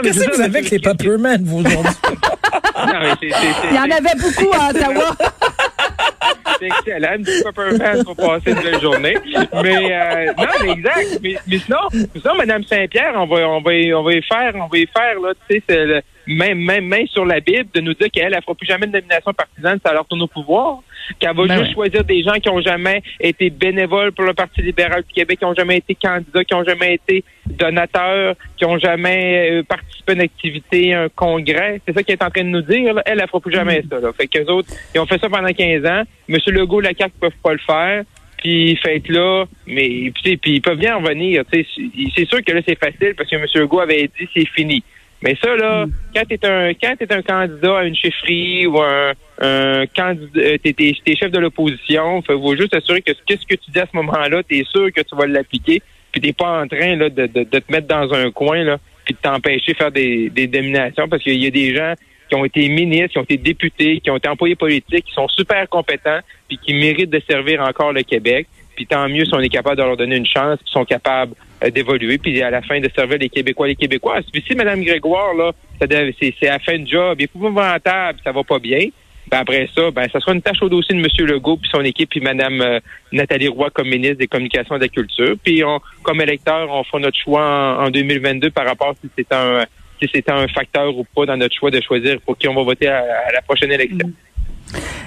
Qu'est-ce 0.03 0.25
que 0.25 0.35
vous 0.35 0.41
avez 0.41 0.59
avec 0.59 0.69
les 0.69 0.79
Pepperman, 0.79 1.43
vous, 1.43 1.59
aujourd'hui? 1.59 1.93
Il 3.21 3.75
y 3.75 3.79
en 3.79 3.83
avait 3.83 4.17
beaucoup 4.19 4.53
à 4.53 4.69
Ottawa. 4.69 5.15
c'est 6.59 6.67
excellent, 6.67 7.17
du 7.17 7.31
Pepperman 7.43 8.03
pour 8.03 8.15
passer 8.15 8.51
une 8.51 8.61
belle 8.61 8.81
journée. 8.81 9.17
Mais 9.63 9.93
euh, 9.93 10.33
non, 10.37 10.45
mais 10.63 10.71
exact. 10.71 11.19
Mais, 11.21 11.35
mais 11.47 11.57
sinon, 11.59 11.77
sinon, 11.91 12.35
Mme 12.37 12.63
Saint-Pierre, 12.63 13.13
on 13.15 13.27
va, 13.27 13.47
on 13.47 13.61
va, 13.61 13.71
on 13.97 14.03
va 14.03 14.13
y 14.13 14.21
faire, 14.23 14.53
on 14.55 14.67
va 14.67 14.77
y 14.77 14.87
faire 14.87 15.19
là, 15.19 15.33
tu 15.49 15.61
sais, 15.67 16.03
même, 16.31 16.59
même, 16.59 16.85
même 16.85 17.07
sur 17.07 17.25
la 17.25 17.39
Bible, 17.39 17.69
de 17.73 17.81
nous 17.81 17.93
dire 17.93 18.09
qu'elle, 18.11 18.33
elle 18.33 18.41
fera 18.41 18.55
plus 18.55 18.67
jamais 18.67 18.87
de 18.87 18.91
nomination 18.91 19.33
partisane, 19.33 19.79
ça 19.85 19.93
leur 19.93 20.05
tourne 20.05 20.21
au 20.21 20.27
pouvoir. 20.27 20.79
Qu'elle 21.19 21.35
va 21.35 21.45
ben 21.45 21.59
juste 21.59 21.73
choisir 21.73 22.03
des 22.03 22.23
gens 22.23 22.33
qui 22.33 22.49
ont 22.49 22.61
jamais 22.61 23.01
été 23.19 23.49
bénévoles 23.49 24.11
pour 24.11 24.25
le 24.25 24.33
Parti 24.33 24.61
libéral 24.61 25.03
du 25.03 25.13
Québec, 25.13 25.39
qui 25.39 25.45
ont 25.45 25.53
jamais 25.53 25.77
été 25.77 25.95
candidats, 25.95 26.43
qui 26.43 26.53
ont 26.53 26.63
jamais 26.63 26.95
été 26.95 27.23
donateurs, 27.47 28.35
qui 28.55 28.65
ont 28.65 28.77
jamais 28.77 29.51
euh, 29.51 29.63
participé 29.63 30.11
à 30.11 30.15
une 30.15 30.21
activité, 30.21 30.93
un 30.93 31.09
congrès. 31.09 31.81
C'est 31.85 31.93
ça 31.93 32.03
qu'elle 32.03 32.17
est 32.17 32.23
en 32.23 32.29
train 32.29 32.43
de 32.43 32.49
nous 32.49 32.61
dire. 32.61 33.01
Elle, 33.05 33.19
elle 33.19 33.27
fera 33.27 33.39
plus 33.39 33.53
jamais 33.53 33.81
mm. 33.81 33.89
ça. 33.89 33.99
Là. 33.99 34.13
Fait 34.13 34.27
qu'eux 34.27 34.49
autres, 34.51 34.69
ils 34.93 34.99
ont 34.99 35.05
fait 35.05 35.19
ça 35.19 35.27
pendant 35.27 35.51
15 35.51 35.85
ans. 35.85 36.03
Monsieur 36.27 36.51
Legault, 36.51 36.81
la 36.81 36.93
carte, 36.93 37.13
peuvent 37.19 37.31
pas 37.43 37.53
le 37.53 37.59
faire 37.59 38.03
puis 38.41 38.75
faites 38.77 39.07
là, 39.07 39.45
mais 39.67 40.11
puis, 40.11 40.39
ils 40.45 40.61
peuvent 40.61 40.77
bien 40.77 40.97
en 40.97 41.01
venir. 41.01 41.43
C'est 41.51 42.25
sûr 42.25 42.43
que 42.43 42.51
là, 42.51 42.61
c'est 42.67 42.77
facile 42.77 43.13
parce 43.15 43.29
que 43.29 43.35
M. 43.35 43.45
Legault 43.53 43.79
avait 43.79 44.09
dit 44.19 44.27
c'est 44.33 44.47
fini. 44.47 44.83
Mais 45.21 45.35
ça, 45.41 45.55
là, 45.55 45.85
mm. 45.85 45.91
quand 46.15 46.23
tu 46.27 46.33
es 46.33 46.45
un 46.45 46.73
quand 46.73 46.95
es 46.99 47.13
un 47.13 47.21
candidat 47.21 47.77
à 47.77 47.83
une 47.83 47.95
chefferie 47.95 48.65
ou 48.67 48.79
un, 48.81 49.13
un 49.39 49.85
candidat 49.87 50.39
euh, 50.39 50.57
t'es, 50.63 50.73
t'es, 50.73 51.15
chef 51.15 51.31
de 51.31 51.39
l'opposition, 51.39 52.21
il 52.21 52.25
faut 52.25 52.55
juste 52.55 52.75
assurer 52.75 53.01
que 53.01 53.11
qu'est-ce 53.25 53.45
que 53.45 53.55
tu 53.55 53.71
dis 53.71 53.79
à 53.79 53.87
ce 53.91 53.95
moment-là, 53.97 54.41
tu 54.43 54.59
es 54.59 54.63
sûr 54.65 54.91
que 54.91 55.01
tu 55.01 55.15
vas 55.15 55.27
l'appliquer, 55.27 55.81
puis 56.11 56.21
t'es 56.21 56.33
pas 56.33 56.61
en 56.61 56.67
train 56.67 56.95
là, 56.95 57.09
de, 57.09 57.27
de, 57.27 57.43
de, 57.43 57.59
te 57.59 57.71
mettre 57.71 57.87
dans 57.87 58.11
un 58.13 58.31
coin 58.31 58.63
là, 58.63 58.77
puis 59.05 59.13
de 59.13 59.19
t'empêcher 59.19 59.73
de 59.73 59.77
faire 59.77 59.91
des, 59.91 60.29
des 60.29 60.47
dominations 60.47 61.07
parce 61.07 61.23
qu'il 61.23 61.41
y 61.41 61.47
a 61.47 61.51
des 61.51 61.75
gens 61.75 61.93
qui 62.31 62.35
ont 62.35 62.45
été 62.45 62.67
ministres, 62.69 63.09
qui 63.09 63.17
ont 63.17 63.23
été 63.23 63.37
députés, 63.37 63.99
qui 63.99 64.09
ont 64.09 64.15
été 64.15 64.29
employés 64.29 64.55
politiques, 64.55 65.05
qui 65.05 65.13
sont 65.13 65.27
super 65.27 65.67
compétents, 65.67 66.19
puis 66.47 66.57
qui 66.57 66.73
méritent 66.73 67.09
de 67.09 67.21
servir 67.29 67.61
encore 67.61 67.91
le 67.91 68.03
Québec. 68.03 68.47
Puis 68.81 68.87
tant 68.87 69.07
mieux 69.07 69.25
si 69.25 69.33
on 69.35 69.39
est 69.39 69.49
capable 69.49 69.77
de 69.77 69.83
leur 69.83 69.95
donner 69.95 70.15
une 70.15 70.25
chance, 70.25 70.57
puis 70.57 70.71
sont 70.71 70.85
capables 70.85 71.35
euh, 71.63 71.69
d'évoluer, 71.69 72.17
puis 72.17 72.41
à 72.41 72.49
la 72.49 72.63
fin 72.63 72.79
de 72.79 72.89
servir 72.95 73.19
les 73.19 73.29
Québécois, 73.29 73.67
les 73.67 73.75
Québécoises. 73.75 74.23
Puis 74.33 74.43
si 74.47 74.55
Mme 74.55 74.83
Grégoire, 74.83 75.35
là, 75.35 75.51
c'est, 75.79 76.47
à 76.49 76.57
fin 76.57 76.79
de 76.79 76.87
job, 76.87 77.17
il 77.19 77.21
est 77.21 77.25
épouvantable, 77.25 78.17
ça 78.23 78.31
va 78.31 78.43
pas 78.43 78.57
bien. 78.57 78.87
Ben 79.29 79.37
après 79.37 79.69
ça, 79.75 79.91
ben 79.91 80.09
ça 80.11 80.19
sera 80.19 80.33
une 80.33 80.41
tâche 80.41 80.63
au 80.63 80.69
dossier 80.69 80.95
de 80.95 80.99
M. 80.99 81.27
Legault 81.27 81.57
puis 81.57 81.69
son 81.71 81.81
équipe 81.81 82.09
puis 82.09 82.21
Mme 82.21 82.59
euh, 82.59 82.79
Nathalie 83.11 83.49
Roy 83.49 83.69
comme 83.69 83.87
ministre 83.87 84.17
des 84.17 84.27
Communications 84.27 84.77
et 84.77 84.79
de 84.79 84.85
la 84.85 84.89
Culture. 84.89 85.35
Puis 85.43 85.63
on, 85.63 85.79
comme 86.01 86.19
électeur, 86.19 86.67
on 86.71 86.83
fera 86.83 86.97
notre 86.97 87.19
choix 87.19 87.77
en, 87.85 87.91
2022 87.91 88.49
par 88.49 88.65
rapport 88.65 88.95
si 88.99 89.11
c'est 89.15 89.31
un 89.31 89.63
si 90.01 90.09
c'est 90.11 90.27
un 90.27 90.47
facteur 90.47 90.97
ou 90.97 91.05
pas 91.15 91.27
dans 91.27 91.37
notre 91.37 91.55
choix 91.55 91.69
de 91.69 91.79
choisir 91.81 92.19
pour 92.21 92.35
qui 92.35 92.47
on 92.47 92.55
va 92.55 92.63
voter 92.63 92.87
à, 92.87 93.31
la 93.31 93.43
prochaine 93.43 93.71
élection. 93.71 94.11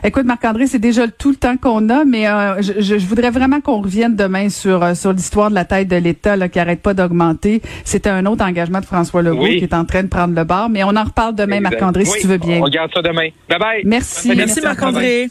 Écoute, 0.07 0.27
Marc-André, 0.27 0.67
c'est 0.67 0.79
déjà 0.79 1.09
tout 1.09 1.31
le 1.31 1.37
temps 1.37 1.57
qu'on 1.57 1.89
a, 1.89 2.05
mais 2.05 2.29
euh, 2.29 2.61
je, 2.61 2.95
voudrais 3.07 3.31
vraiment 3.31 3.63
qu'on 3.63 3.81
revienne 3.81 4.15
demain 4.15 4.51
sur 4.51 4.83
euh, 4.83 4.95
sur 4.95 5.15
l'histoire 5.15 5.49
de 5.49 5.55
la 5.55 5.65
taille 5.65 5.87
de 5.87 5.97
l'État 5.97 6.37
qui 6.51 6.59
arrête 6.59 6.83
pas 6.83 6.93
d'augmenter. 6.93 7.63
C'était 7.85 8.11
un 8.11 8.27
autre 8.27 8.45
engagement 8.45 8.81
de 8.81 8.85
François 8.85 9.23
Legault 9.23 9.47
qui 9.47 9.65
est 9.65 9.73
en 9.73 9.87
train 9.87 10.03
de 10.03 10.09
prendre 10.09 10.35
le 10.35 10.45
bar, 10.45 10.69
mais 10.69 10.85
on 10.85 10.95
en 10.95 11.05
reparle 11.05 11.35
demain, 11.35 11.61
Marc-André, 11.61 12.05
si 12.05 12.21
tu 12.21 12.27
veux 12.27 12.37
bien. 12.37 12.59
On 12.59 12.65
regarde 12.65 12.91
ça 12.93 13.01
demain. 13.01 13.29
Bye 13.49 13.59
bye. 13.59 13.83
Merci. 13.87 14.35
Merci, 14.37 14.61
Marc-André. 14.61 15.31